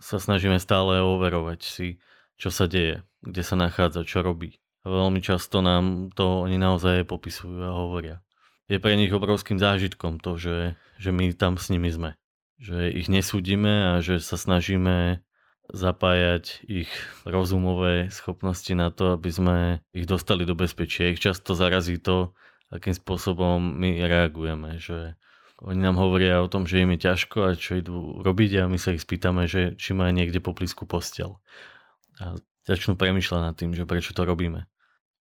sa 0.02 0.16
snažíme 0.18 0.58
stále 0.58 0.98
overovať 0.98 1.60
si, 1.62 1.88
čo 2.34 2.50
sa 2.50 2.66
deje, 2.66 3.06
kde 3.22 3.42
sa 3.46 3.54
nachádza, 3.54 4.02
čo 4.02 4.26
robí. 4.26 4.58
A 4.84 4.92
veľmi 4.92 5.22
často 5.24 5.64
nám 5.64 6.12
to 6.12 6.44
oni 6.44 6.60
naozaj 6.60 7.08
popisujú 7.08 7.56
a 7.64 7.72
hovoria. 7.72 8.20
Je 8.68 8.80
pre 8.80 8.96
nich 8.96 9.12
obrovským 9.12 9.60
zážitkom 9.60 10.20
to, 10.20 10.36
že, 10.36 10.56
že 11.00 11.10
my 11.12 11.32
tam 11.36 11.56
s 11.56 11.68
nimi 11.68 11.88
sme. 11.88 12.16
Že 12.60 12.92
ich 12.92 13.08
nesúdime 13.12 13.96
a 13.96 14.00
že 14.00 14.20
sa 14.20 14.36
snažíme 14.40 15.20
zapájať 15.72 16.64
ich 16.68 16.92
rozumové 17.24 18.12
schopnosti 18.12 18.72
na 18.76 18.92
to, 18.92 19.16
aby 19.16 19.30
sme 19.32 19.56
ich 19.96 20.04
dostali 20.04 20.44
do 20.44 20.52
bezpečia. 20.52 21.12
Ich 21.12 21.24
často 21.24 21.56
zarazí 21.56 21.96
to, 21.96 22.36
akým 22.73 22.97
spôsobom 22.97 23.61
my 23.61 24.04
reagujeme, 24.04 24.78
že 24.80 25.16
oni 25.62 25.80
nám 25.80 25.97
hovoria 25.97 26.42
o 26.42 26.50
tom, 26.50 26.66
že 26.66 26.83
im 26.83 26.92
je 26.97 27.09
ťažko 27.09 27.38
a 27.47 27.50
čo 27.54 27.78
idú 27.78 28.21
robiť 28.21 28.64
a 28.64 28.71
my 28.71 28.76
sa 28.76 28.92
ich 28.92 29.04
spýtame, 29.04 29.47
že 29.47 29.78
či 29.78 29.94
majú 29.94 30.11
niekde 30.11 30.42
po 30.42 30.52
blízku 30.52 30.85
postel. 30.85 31.38
A 32.18 32.37
začnú 32.66 32.99
premyšľať 32.99 33.40
nad 33.40 33.54
tým, 33.54 33.73
že 33.73 33.88
prečo 33.88 34.12
to 34.12 34.26
robíme. 34.26 34.66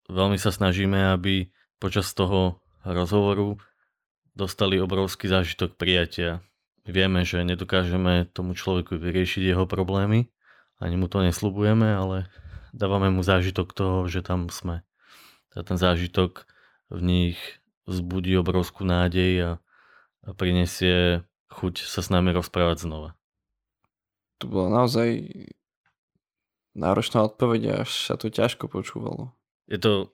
Veľmi 0.07 0.39
sa 0.39 0.49
snažíme, 0.49 1.13
aby 1.13 1.51
počas 1.77 2.09
toho 2.15 2.61
rozhovoru 2.83 3.59
dostali 4.33 4.79
obrovský 4.79 5.27
zážitok 5.27 5.75
prijatia. 5.75 6.39
Vieme, 6.87 7.21
že 7.27 7.45
nedokážeme 7.45 8.25
tomu 8.31 8.57
človeku 8.57 8.97
vyriešiť 8.97 9.53
jeho 9.53 9.69
problémy, 9.69 10.31
ani 10.81 10.97
mu 10.97 11.05
to 11.05 11.21
neslubujeme, 11.21 11.85
ale 11.85 12.25
dávame 12.73 13.13
mu 13.13 13.21
zážitok 13.21 13.69
toho, 13.77 14.09
že 14.09 14.25
tam 14.25 14.49
sme. 14.49 14.81
A 15.53 15.61
ten 15.61 15.77
zážitok 15.77 16.49
v 16.91 16.99
nich 17.01 17.39
vzbudí 17.87 18.35
obrovskú 18.37 18.83
nádej 18.83 19.33
a, 19.39 19.51
a 20.27 20.29
prinesie 20.35 21.23
chuť 21.51 21.87
sa 21.87 22.03
s 22.03 22.11
nami 22.11 22.35
rozprávať 22.35 22.85
znova. 22.85 23.15
To 24.43 24.49
bola 24.49 24.83
naozaj 24.83 25.31
náročná 26.75 27.27
odpoveď, 27.27 27.85
až 27.85 28.11
sa 28.11 28.15
to 28.15 28.31
ťažko 28.31 28.71
počúvalo. 28.71 29.35
Je 29.67 29.79
to 29.79 30.11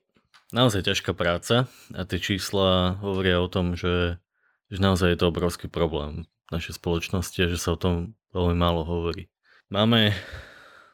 naozaj 0.52 0.86
ťažká 0.86 1.14
práca 1.18 1.70
a 1.94 2.02
tie 2.06 2.20
čísla 2.22 3.00
hovoria 3.02 3.42
o 3.42 3.52
tom, 3.52 3.78
že, 3.78 4.22
že 4.70 4.80
naozaj 4.82 5.16
je 5.16 5.20
to 5.20 5.32
obrovský 5.32 5.68
problém 5.72 6.30
v 6.48 6.50
našej 6.54 6.80
spoločnosti 6.80 7.40
a 7.44 7.52
že 7.52 7.58
sa 7.60 7.76
o 7.76 7.82
tom 7.82 8.18
veľmi 8.32 8.56
málo 8.58 8.84
hovorí. 8.84 9.28
Máme 9.68 10.16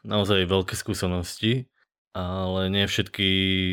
naozaj 0.02 0.50
veľké 0.50 0.74
skúsenosti 0.74 1.70
ale 2.14 2.70
nie 2.70 2.86
všetky 2.86 3.28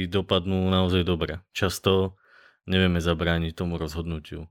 dopadnú 0.10 0.68
naozaj 0.68 1.06
dobre. 1.06 1.46
Často 1.54 2.18
nevieme 2.66 2.98
zabrániť 2.98 3.54
tomu 3.54 3.78
rozhodnutiu. 3.78 4.50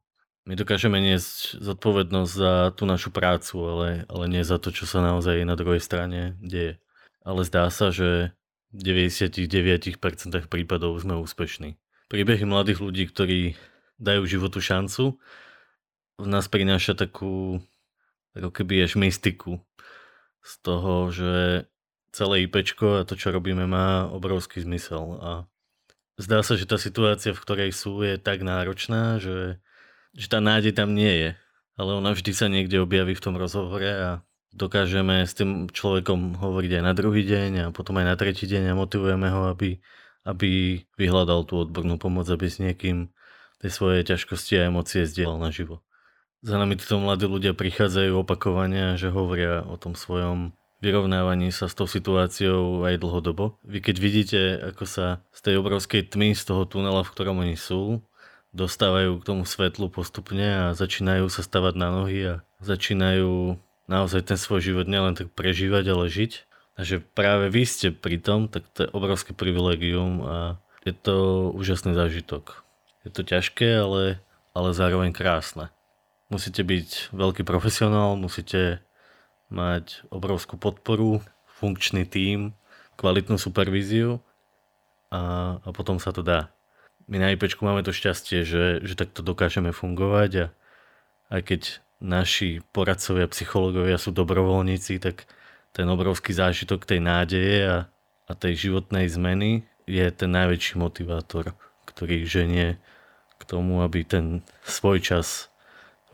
My 0.49 0.56
dokážeme 0.56 0.97
niesť 1.02 1.61
zodpovednosť 1.61 2.32
za 2.32 2.52
tú 2.73 2.88
našu 2.88 3.12
prácu, 3.12 3.61
ale, 3.66 3.88
ale 4.09 4.25
nie 4.30 4.47
za 4.47 4.56
to, 4.56 4.73
čo 4.73 4.88
sa 4.88 5.04
naozaj 5.04 5.44
na 5.44 5.59
druhej 5.59 5.82
strane 5.82 6.38
deje. 6.40 6.80
Ale 7.20 7.44
zdá 7.44 7.68
sa, 7.68 7.92
že 7.92 8.32
99% 8.73 10.00
prípadov 10.49 10.97
sme 10.97 11.18
úspešní. 11.20 11.76
Príbehy 12.09 12.47
mladých 12.47 12.80
ľudí, 12.80 13.04
ktorí 13.11 13.59
dajú 14.00 14.23
životu 14.25 14.62
šancu, 14.64 15.20
v 16.20 16.26
nás 16.26 16.49
prináša 16.49 16.97
takú 16.97 17.61
ako 18.37 18.50
keby 18.50 18.87
až 18.87 18.97
mystiku 18.97 19.61
z 20.40 20.52
toho, 20.62 21.11
že 21.12 21.66
celé 22.11 22.47
IPčko 22.47 23.02
a 23.02 23.07
to, 23.07 23.14
čo 23.14 23.31
robíme, 23.31 23.67
má 23.67 24.07
obrovský 24.11 24.62
zmysel. 24.62 25.19
A 25.23 25.31
zdá 26.19 26.43
sa, 26.43 26.59
že 26.59 26.67
tá 26.67 26.76
situácia, 26.76 27.33
v 27.33 27.43
ktorej 27.43 27.71
sú, 27.71 28.02
je 28.02 28.19
tak 28.19 28.43
náročná, 28.43 29.23
že, 29.23 29.62
že 30.14 30.26
tá 30.26 30.43
nádej 30.43 30.75
tam 30.75 30.93
nie 30.93 31.11
je. 31.11 31.31
Ale 31.81 31.97
ona 31.97 32.12
vždy 32.12 32.33
sa 32.37 32.47
niekde 32.50 32.83
objaví 32.83 33.17
v 33.17 33.25
tom 33.25 33.40
rozhovore 33.40 33.88
a 33.88 34.11
dokážeme 34.52 35.25
s 35.25 35.33
tým 35.33 35.71
človekom 35.71 36.37
hovoriť 36.37 36.83
aj 36.83 36.85
na 36.85 36.93
druhý 36.93 37.23
deň 37.23 37.50
a 37.57 37.67
potom 37.71 37.97
aj 38.02 38.07
na 38.07 38.17
tretí 38.19 38.45
deň 38.50 38.75
a 38.75 38.79
motivujeme 38.79 39.31
ho, 39.31 39.49
aby, 39.55 39.79
aby 40.26 40.83
vyhľadal 40.99 41.47
tú 41.47 41.62
odbornú 41.62 41.97
pomoc, 41.97 42.26
aby 42.29 42.50
s 42.50 42.59
niekým 42.59 43.09
tie 43.62 43.71
svoje 43.71 44.02
ťažkosti 44.02 44.61
a 44.61 44.69
emócie 44.69 45.07
zdieľal 45.07 45.38
naživo. 45.38 45.81
Za 46.40 46.57
nami 46.57 46.81
títo 46.81 46.97
mladí 46.97 47.29
ľudia 47.29 47.52
prichádzajú 47.52 48.25
opakovania, 48.25 48.97
že 48.97 49.12
hovoria 49.12 49.61
o 49.69 49.76
tom 49.76 49.93
svojom 49.93 50.57
vyrovnávaní 50.80 51.52
sa 51.52 51.68
s 51.68 51.76
tou 51.76 51.84
situáciou 51.84 52.88
aj 52.88 53.00
dlhodobo. 53.00 53.60
Vy 53.64 53.84
keď 53.84 53.96
vidíte, 54.00 54.40
ako 54.75 54.84
sa 54.88 55.06
z 55.30 55.40
tej 55.44 55.54
obrovskej 55.60 56.08
tmy, 56.08 56.32
z 56.32 56.42
toho 56.49 56.64
tunela, 56.64 57.04
v 57.04 57.12
ktorom 57.12 57.44
oni 57.44 57.54
sú, 57.54 58.00
dostávajú 58.50 59.20
k 59.20 59.26
tomu 59.28 59.42
svetlu 59.46 59.92
postupne 59.92 60.42
a 60.42 60.64
začínajú 60.75 61.30
sa 61.30 61.44
stavať 61.44 61.75
na 61.78 61.88
nohy 61.92 62.20
a 62.26 62.34
začínajú 62.64 63.60
naozaj 63.87 64.26
ten 64.26 64.38
svoj 64.40 64.60
život 64.64 64.87
nielen 64.90 65.14
tak 65.14 65.30
prežívať, 65.30 65.84
ale 65.92 66.10
žiť. 66.10 66.32
A 66.78 66.87
že 66.87 67.02
práve 67.02 67.52
vy 67.52 67.62
ste 67.68 67.92
pri 67.92 68.16
tom, 68.16 68.49
tak 68.49 68.64
to 68.72 68.88
je 68.88 68.94
obrovské 68.96 69.37
privilegium 69.37 70.25
a 70.25 70.37
je 70.82 70.96
to 70.96 71.50
úžasný 71.52 71.92
zážitok. 71.92 72.64
Je 73.04 73.12
to 73.12 73.20
ťažké, 73.20 73.68
ale, 73.84 74.25
ale 74.56 74.68
zároveň 74.72 75.12
krásne. 75.12 75.68
Musíte 76.32 76.62
byť 76.62 77.12
veľký 77.12 77.42
profesionál, 77.42 78.16
musíte 78.16 78.80
mať 79.50 80.07
obrovskú 80.09 80.57
podporu, 80.57 81.21
funkčný 81.59 82.07
tím, 82.07 82.54
kvalitnú 82.97 83.37
supervíziu 83.37 84.23
a, 85.11 85.57
a 85.61 85.69
potom 85.75 85.99
sa 85.99 86.14
to 86.14 86.23
dá. 86.23 86.49
My 87.11 87.19
na 87.19 87.35
IPčku 87.35 87.66
máme 87.66 87.83
to 87.83 87.90
šťastie, 87.90 88.47
že, 88.47 88.80
že 88.87 88.95
takto 88.95 89.26
dokážeme 89.26 89.75
fungovať 89.75 90.30
a 90.38 90.47
aj 91.35 91.40
keď 91.42 91.61
naši 92.00 92.64
poradcovia, 92.73 93.28
psychológovia 93.28 93.99
sú 94.00 94.14
dobrovoľníci, 94.14 95.02
tak 95.02 95.26
ten 95.75 95.87
obrovský 95.90 96.33
zážitok 96.33 96.87
tej 96.87 97.02
nádeje 97.02 97.66
a, 97.66 97.78
a 98.26 98.33
tej 98.33 98.71
životnej 98.71 99.11
zmeny 99.11 99.66
je 99.90 100.07
ten 100.14 100.30
najväčší 100.30 100.78
motivátor, 100.78 101.54
ktorý 101.87 102.25
ženie 102.25 102.78
k 103.38 103.42
tomu, 103.42 103.83
aby 103.83 104.07
ten 104.07 104.47
svoj 104.62 105.02
čas 105.02 105.50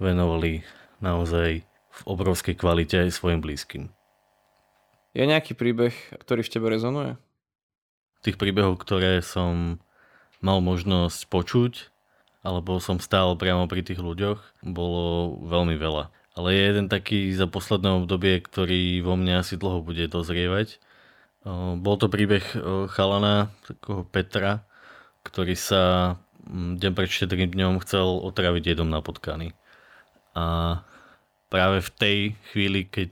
venovali 0.01 0.65
naozaj 1.01 1.65
v 2.03 2.03
obrovskej 2.13 2.59
kvalite 2.59 3.07
aj 3.07 3.17
svojim 3.17 3.41
blízkym. 3.41 3.89
Je 5.17 5.25
nejaký 5.25 5.57
príbeh, 5.57 5.97
ktorý 6.21 6.45
v 6.45 6.53
tebe 6.53 6.69
rezonuje? 6.69 7.17
Tých 8.21 8.37
príbehov, 8.37 8.77
ktoré 8.77 9.25
som 9.25 9.81
mal 10.45 10.61
možnosť 10.61 11.33
počuť, 11.33 11.73
alebo 12.45 12.77
som 12.79 13.01
stál 13.01 13.33
priamo 13.35 13.65
pri 13.65 13.81
tých 13.81 13.99
ľuďoch, 13.99 14.61
bolo 14.61 15.41
veľmi 15.49 15.75
veľa. 15.81 16.13
Ale 16.37 16.53
je 16.53 16.63
jeden 16.69 16.87
taký 16.93 17.33
za 17.33 17.49
posledné 17.49 18.05
obdobie, 18.05 18.45
ktorý 18.45 19.01
vo 19.01 19.17
mne 19.17 19.41
asi 19.41 19.57
dlho 19.57 19.81
bude 19.81 20.05
dozrievať. 20.05 20.77
Bol 21.81 21.97
to 21.97 22.13
príbeh 22.13 22.45
chalana, 22.93 23.49
takého 23.65 24.05
Petra, 24.05 24.69
ktorý 25.25 25.57
sa 25.57 26.15
deň 26.53 26.93
pred 26.93 27.09
štedrým 27.09 27.51
dňom 27.51 27.81
chcel 27.83 28.21
otraviť 28.21 28.77
jedom 28.77 28.93
na 28.93 29.01
potkany. 29.01 29.57
A 30.37 30.85
práve 31.49 31.83
v 31.83 31.91
tej 31.95 32.19
chvíli, 32.53 32.87
keď 32.87 33.11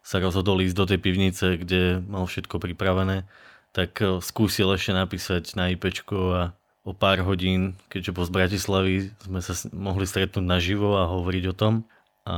sa 0.00 0.16
rozhodol 0.18 0.62
ísť 0.64 0.76
do 0.76 0.84
tej 0.88 0.98
pivnice, 1.02 1.46
kde 1.60 2.00
mal 2.06 2.24
všetko 2.24 2.56
pripravené, 2.62 3.28
tak 3.70 4.02
skúsil 4.22 4.74
ešte 4.74 4.90
napísať 4.90 5.54
na 5.54 5.70
IPčko 5.70 6.18
a 6.34 6.42
o 6.82 6.96
pár 6.96 7.20
hodín, 7.22 7.76
keďže 7.92 8.14
bol 8.16 8.24
z 8.24 8.34
Bratislavy, 8.34 8.94
sme 9.20 9.40
sa 9.44 9.52
mohli 9.70 10.08
stretnúť 10.08 10.42
naživo 10.42 10.96
a 10.96 11.10
hovoriť 11.10 11.44
o 11.52 11.54
tom. 11.54 11.74
A 12.24 12.36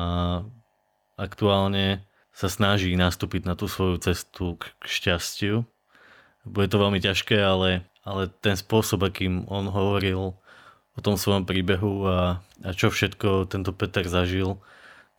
aktuálne 1.14 2.02
sa 2.34 2.48
snaží 2.50 2.92
nastúpiť 2.98 3.46
na 3.46 3.54
tú 3.54 3.70
svoju 3.70 4.02
cestu 4.02 4.58
k 4.58 4.72
šťastiu. 4.82 5.62
Bude 6.42 6.66
to 6.66 6.82
veľmi 6.82 6.98
ťažké, 6.98 7.38
ale, 7.38 7.86
ale 8.02 8.26
ten 8.42 8.58
spôsob, 8.58 9.06
akým 9.06 9.46
on 9.46 9.70
hovoril 9.70 10.34
o 10.92 11.00
tom 11.00 11.14
svojom 11.16 11.46
príbehu 11.46 12.04
a, 12.04 12.42
a 12.66 12.70
čo 12.74 12.90
všetko 12.90 13.48
tento 13.48 13.70
Peter 13.72 14.04
zažil, 14.04 14.58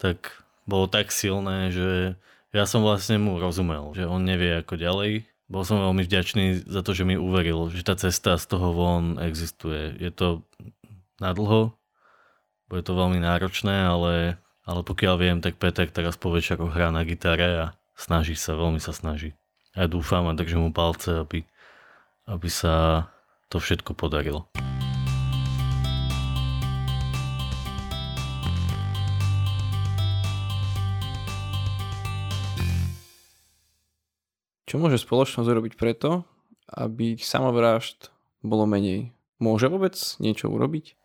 tak 0.03 0.43
bolo 0.67 0.91
tak 0.91 1.15
silné, 1.15 1.71
že 1.71 2.19
ja 2.51 2.67
som 2.67 2.83
vlastne 2.83 3.15
mu 3.15 3.39
rozumel, 3.39 3.95
že 3.95 4.03
on 4.03 4.27
nevie 4.27 4.59
ako 4.59 4.75
ďalej 4.75 5.23
bol 5.53 5.61
som 5.61 5.77
veľmi 5.77 6.01
vďačný 6.07 6.65
za 6.65 6.81
to, 6.81 6.97
že 6.97 7.05
mi 7.05 7.13
uveril, 7.13 7.69
že 7.69 7.85
tá 7.85 7.93
cesta 7.93 8.41
z 8.41 8.45
toho 8.49 8.73
von 8.73 9.21
existuje. 9.21 9.93
Je 10.01 10.09
to 10.09 10.41
nadlho, 11.21 11.77
bude 12.71 12.81
to 12.81 12.97
veľmi 12.97 13.21
náročné, 13.21 13.85
ale, 13.85 14.41
ale 14.65 14.81
pokiaľ 14.81 15.15
viem, 15.21 15.37
tak 15.45 15.61
Peter 15.61 15.85
teraz 15.85 16.17
po 16.17 16.33
večeru 16.33 16.73
hrá 16.73 16.89
na 16.89 17.05
gitare 17.05 17.49
a 17.59 17.65
snaží 17.93 18.33
sa, 18.33 18.57
veľmi 18.57 18.81
sa 18.81 18.97
snaží. 18.97 19.37
Ja 19.77 19.85
dúfam 19.85 20.25
a 20.25 20.33
držím 20.33 20.65
mu 20.65 20.71
palce, 20.73 21.21
aby, 21.21 21.45
aby 22.25 22.49
sa 22.49 23.05
to 23.53 23.61
všetko 23.61 23.93
podarilo. 23.93 24.49
Čo 34.73 34.81
môže 34.81 34.97
spoločnosť 34.97 35.45
urobiť 35.45 35.73
preto, 35.77 36.25
aby 36.65 37.13
samovrážd 37.21 38.09
bolo 38.41 38.65
menej? 38.65 39.13
Môže 39.37 39.69
vôbec 39.69 39.93
niečo 40.17 40.49
urobiť? 40.49 40.97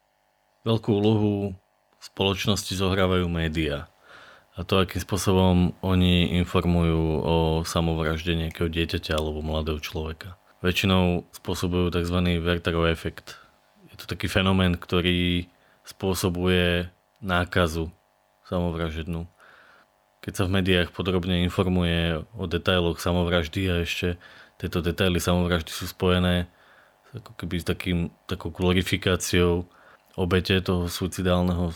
Veľkú 0.65 0.89
úlohu 0.97 1.53
v 1.53 2.01
spoločnosti 2.01 2.73
zohrávajú 2.73 3.29
médiá. 3.29 3.93
A 4.57 4.65
to, 4.65 4.81
akým 4.81 5.05
spôsobom 5.05 5.77
oni 5.85 6.41
informujú 6.41 7.21
o 7.21 7.37
samovražde 7.69 8.41
nejakého 8.41 8.73
dieťaťa 8.73 9.21
alebo 9.21 9.45
mladého 9.45 9.85
človeka. 9.85 10.41
Väčšinou 10.65 11.29
spôsobujú 11.37 11.93
tzv. 11.93 12.41
Wertherov 12.41 12.89
efekt. 12.89 13.37
Je 13.93 14.01
to 14.01 14.09
taký 14.09 14.33
fenomén, 14.33 14.81
ktorý 14.81 15.45
spôsobuje 15.85 16.89
nákazu 17.21 17.93
samovražednú 18.49 19.29
keď 20.29 20.35
sa 20.37 20.45
v 20.45 20.61
médiách 20.61 20.93
podrobne 20.93 21.41
informuje 21.41 22.21
o 22.37 22.45
detailoch 22.45 23.01
samovraždy 23.01 23.65
a 23.73 23.75
ešte 23.89 24.21
tieto 24.61 24.85
detaily 24.85 25.17
samovraždy 25.17 25.73
sú 25.73 25.89
spojené 25.89 26.53
ako 27.17 27.33
keby 27.33 27.57
s 27.57 27.65
takým, 27.65 28.13
takou 28.29 28.53
glorifikáciou 28.53 29.65
obete 30.21 30.61
toho 30.61 30.93
suicidálneho 30.93 31.73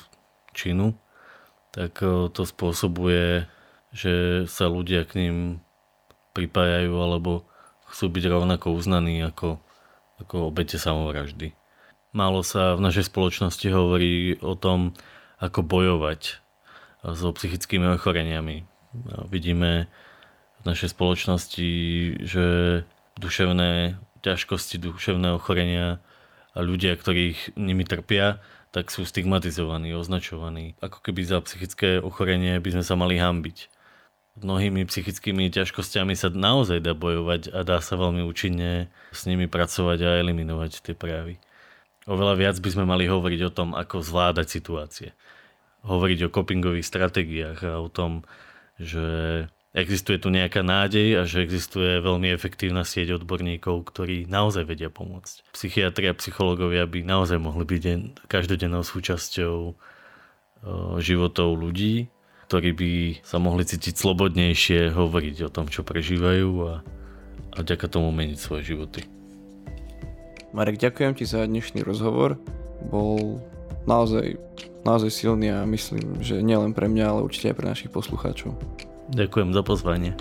činu, 0.53 0.93
tak 1.73 1.97
eh, 2.05 2.29
to 2.29 2.45
spôsobuje, 2.45 3.49
že 3.97 4.45
sa 4.45 4.69
ľudia 4.69 5.09
k 5.09 5.25
ním 5.25 5.37
pripájajú 6.37 6.93
alebo 6.93 7.49
chcú 7.89 8.13
byť 8.13 8.25
rovnako 8.29 8.77
uznaní 8.77 9.25
ako, 9.25 9.65
ako 10.21 10.53
obete 10.53 10.77
samovraždy. 10.77 11.57
Málo 12.13 12.45
sa 12.45 12.77
v 12.77 12.85
našej 12.85 13.09
spoločnosti 13.09 13.65
hovorí 13.73 14.37
o 14.45 14.53
tom, 14.53 14.93
ako 15.41 15.65
bojovať 15.65 16.42
so 17.03 17.35
psychickými 17.35 17.99
ochoreniami. 17.99 18.63
Vidíme 19.27 19.91
v 20.63 20.63
našej 20.63 20.95
spoločnosti, 20.95 21.71
že 22.23 22.47
duševné 23.19 23.99
ťažkosti, 24.23 24.79
duševné 24.79 25.35
ochorenia 25.35 25.99
a 26.55 26.59
ľudia, 26.63 26.95
ktorých 26.95 27.59
nimi 27.59 27.83
trpia, 27.83 28.39
tak 28.71 28.89
sú 28.89 29.03
stigmatizovaní, 29.03 29.93
označovaní. 29.93 30.79
Ako 30.79 31.03
keby 31.03 31.27
za 31.27 31.43
psychické 31.43 31.99
ochorenie 31.99 32.57
by 32.63 32.79
sme 32.79 32.85
sa 32.87 32.95
mali 32.95 33.19
hambiť. 33.19 33.69
Mnohými 34.41 34.89
psychickými 34.89 35.53
ťažkosťami 35.53 36.17
sa 36.17 36.33
naozaj 36.33 36.81
dá 36.81 36.97
bojovať 36.97 37.53
a 37.53 37.69
dá 37.69 37.85
sa 37.85 38.01
veľmi 38.01 38.25
účinne 38.25 38.89
s 39.13 39.29
nimi 39.29 39.45
pracovať 39.45 39.99
a 40.01 40.17
eliminovať 40.25 40.89
tie 40.89 40.95
prejavy. 40.97 41.37
Oveľa 42.09 42.35
viac 42.41 42.57
by 42.57 42.71
sme 42.73 42.89
mali 42.89 43.05
hovoriť 43.05 43.41
o 43.45 43.53
tom, 43.53 43.77
ako 43.77 44.01
zvládať 44.01 44.47
situácie 44.49 45.11
hovoriť 45.83 46.19
o 46.27 46.33
copingových 46.33 46.87
stratégiách 46.87 47.59
a 47.67 47.83
o 47.83 47.91
tom, 47.91 48.27
že 48.79 49.47
existuje 49.73 50.21
tu 50.21 50.29
nejaká 50.29 50.61
nádej 50.61 51.21
a 51.21 51.23
že 51.25 51.43
existuje 51.43 52.03
veľmi 52.03 52.31
efektívna 52.33 52.87
sieť 52.87 53.23
odborníkov, 53.23 53.89
ktorí 53.89 54.29
naozaj 54.29 54.69
vedia 54.69 54.93
pomôcť. 54.93 55.55
Psychiatri 55.55 56.13
a 56.13 56.19
psychológovia 56.19 56.85
by 56.87 57.03
naozaj 57.03 57.41
mohli 57.41 57.65
byť 57.67 57.83
každodennou 58.29 58.85
súčasťou 58.85 59.75
životov 61.03 61.49
ľudí, 61.59 62.13
ktorí 62.47 62.71
by 62.77 62.93
sa 63.25 63.41
mohli 63.43 63.65
cítiť 63.65 63.97
slobodnejšie 63.97 64.93
hovoriť 64.93 65.37
o 65.47 65.51
tom, 65.51 65.67
čo 65.73 65.83
prežívajú 65.83 66.51
a 66.69 66.75
a 67.53 67.61
vďaka 67.61 67.87
tomu 67.89 68.09
meniť 68.13 68.39
svoje 68.41 68.73
životy. 68.73 69.05
Marek, 70.53 70.81
ďakujem 70.81 71.13
ti 71.17 71.25
za 71.25 71.45
dnešný 71.45 71.85
rozhovor. 71.85 72.37
Bol 72.89 73.41
naozaj, 73.87 74.39
naozaj 74.87 75.11
silný 75.11 75.51
a 75.51 75.67
myslím, 75.67 76.23
že 76.23 76.43
nielen 76.43 76.75
pre 76.75 76.87
mňa, 76.87 77.05
ale 77.07 77.25
určite 77.27 77.51
aj 77.53 77.57
pre 77.59 77.67
našich 77.71 77.91
poslucháčov. 77.91 78.55
Ďakujem 79.13 79.51
za 79.53 79.63
pozvanie. 79.63 80.13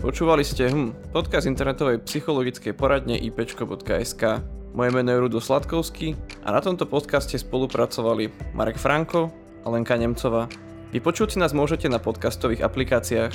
Počúvali 0.00 0.40
ste 0.40 0.72
hm, 0.72 1.12
podcast 1.12 1.44
internetovej 1.44 2.00
psychologickej 2.08 2.72
poradne 2.72 3.20
ipčko.sk. 3.20 4.40
Moje 4.72 4.90
meno 4.96 5.12
je 5.12 5.20
Rudo 5.20 5.44
Sladkovský 5.44 6.16
a 6.40 6.56
na 6.56 6.60
tomto 6.64 6.88
podcaste 6.88 7.36
spolupracovali 7.36 8.32
Marek 8.56 8.80
Franko 8.80 9.28
a 9.60 9.68
Lenka 9.68 10.00
Nemcová. 10.00 10.48
Vypočuť 10.90 11.36
si 11.36 11.38
nás 11.38 11.52
môžete 11.52 11.86
na 11.92 12.00
podcastových 12.00 12.64
aplikáciách. 12.64 13.34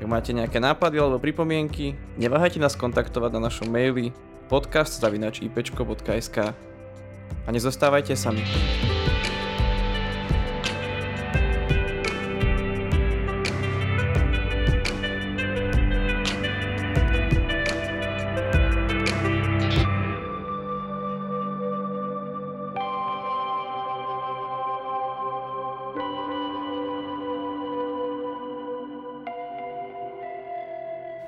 Ak 0.00 0.04
máte 0.08 0.34
nejaké 0.34 0.58
nápady 0.58 0.98
alebo 0.98 1.22
pripomienky, 1.22 1.94
neváhajte 2.18 2.58
nás 2.58 2.74
kontaktovať 2.74 3.30
na 3.36 3.46
našom 3.46 3.70
maili 3.70 4.10
podcast.ipčko.sk 4.50 6.38
A 7.46 7.48
nezostávajte 7.54 8.18
sami. 8.18 8.42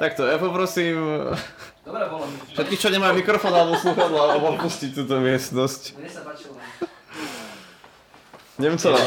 Takto, 0.02 0.26
ja 0.26 0.34
poprosím 0.34 0.98
Všetkých, 2.52 2.80
čo 2.80 2.88
nemajú 2.92 3.16
mikrofón 3.16 3.52
alebo 3.56 3.80
sluchadla, 3.80 4.36
alebo 4.36 4.46
opustiť 4.60 4.92
túto 4.92 5.16
miestnosť. 5.24 5.96
Mne 5.96 6.10
sa 6.12 6.20
páčilo. 6.20 6.60
Nemcová. 8.60 9.00